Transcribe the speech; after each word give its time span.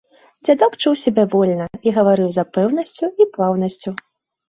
Дзядок 0.47 0.77
чуў 0.83 0.95
сябе 1.01 1.27
вольна 1.35 1.69
і 1.89 1.95
гаварыў 2.01 2.29
з 2.41 2.49
пэўнасцю 2.59 3.15
і 3.21 3.33
плаўнасцю. 3.33 3.99